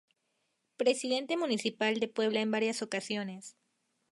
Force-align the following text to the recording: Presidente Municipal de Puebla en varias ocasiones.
Presidente 0.77 1.37
Municipal 1.37 1.99
de 1.99 2.07
Puebla 2.07 2.41
en 2.41 2.49
varias 2.49 2.81
ocasiones. 2.81 3.55